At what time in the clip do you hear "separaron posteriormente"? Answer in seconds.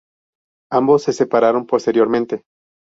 1.13-2.41